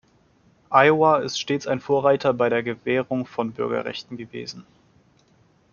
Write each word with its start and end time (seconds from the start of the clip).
Iowa 0.71 1.19
ist 1.19 1.39
stets 1.39 1.67
ein 1.67 1.79
Vorreiter 1.79 2.33
bei 2.33 2.49
der 2.49 2.63
Gewährung 2.63 3.27
von 3.27 3.51
Bürgerrechten 3.51 4.17
gewesen. 4.17 4.65